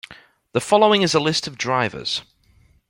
The 0.53 0.61
following 0.61 1.03
is 1.03 1.13
a 1.13 1.19
list 1.19 1.45
of 1.45 1.59
drivers. 1.59 2.23